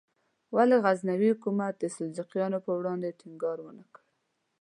ولې 0.55 0.75
غزنوي 0.85 1.29
حکومت 1.33 1.73
د 1.79 1.83
سلجوقیانو 1.95 2.57
پر 2.65 2.73
وړاندې 2.79 3.17
ټینګار 3.19 3.57
ونکړ؟ 3.63 3.95